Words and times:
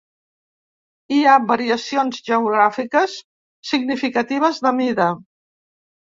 Hi 1.15 1.19
ha 1.31 1.35
variacions 1.51 2.21
geogràfiques 2.31 3.15
significatives 3.75 4.65
de 4.69 4.75
mida. 4.81 5.09